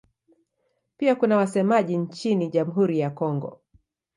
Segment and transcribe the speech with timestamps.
[0.97, 3.61] Pia kuna wasemaji nchini Jamhuri ya Kongo.